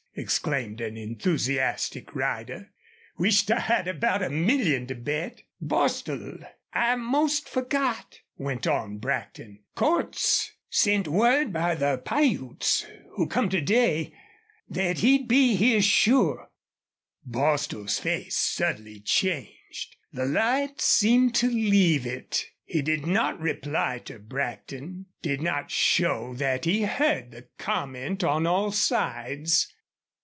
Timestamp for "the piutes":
11.75-12.85